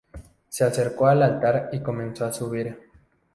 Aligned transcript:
Se 0.49 0.63
acercó 0.65 1.05
al 1.05 1.21
altar 1.21 1.69
y 1.73 1.79
comenzó 1.79 2.25
a 2.25 2.33
subir. 2.33 2.75